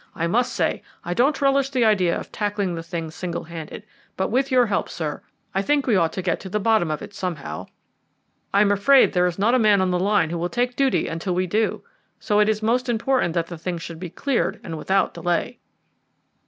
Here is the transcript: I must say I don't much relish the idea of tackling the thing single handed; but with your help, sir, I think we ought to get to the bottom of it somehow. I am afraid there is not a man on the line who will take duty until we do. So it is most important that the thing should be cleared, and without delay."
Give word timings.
I 0.15 0.25
must 0.25 0.53
say 0.53 0.81
I 1.05 1.13
don't 1.13 1.27
much 1.27 1.41
relish 1.43 1.69
the 1.69 1.85
idea 1.85 2.19
of 2.19 2.31
tackling 2.31 2.73
the 2.73 2.81
thing 2.81 3.11
single 3.11 3.43
handed; 3.43 3.83
but 4.17 4.29
with 4.29 4.49
your 4.49 4.65
help, 4.65 4.89
sir, 4.89 5.21
I 5.53 5.61
think 5.61 5.85
we 5.85 5.95
ought 5.95 6.11
to 6.13 6.23
get 6.23 6.39
to 6.39 6.49
the 6.49 6.59
bottom 6.59 6.89
of 6.89 7.03
it 7.03 7.13
somehow. 7.13 7.67
I 8.51 8.61
am 8.61 8.71
afraid 8.71 9.13
there 9.13 9.27
is 9.27 9.37
not 9.37 9.53
a 9.53 9.59
man 9.59 9.79
on 9.79 9.91
the 9.91 9.99
line 9.99 10.31
who 10.31 10.39
will 10.39 10.49
take 10.49 10.75
duty 10.75 11.07
until 11.07 11.35
we 11.35 11.45
do. 11.45 11.83
So 12.19 12.39
it 12.39 12.49
is 12.49 12.63
most 12.63 12.89
important 12.89 13.35
that 13.35 13.45
the 13.45 13.59
thing 13.59 13.77
should 13.77 13.99
be 13.99 14.09
cleared, 14.09 14.59
and 14.63 14.75
without 14.75 15.13
delay." 15.13 15.59